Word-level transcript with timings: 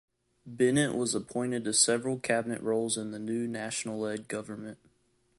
Bennett 0.47 0.95
was 0.95 1.13
appointed 1.13 1.63
to 1.65 1.73
several 1.73 2.17
cabinet 2.17 2.59
roles 2.63 2.97
in 2.97 3.11
the 3.11 3.19
new 3.19 3.47
National-led 3.47 4.27
government. 4.27 4.79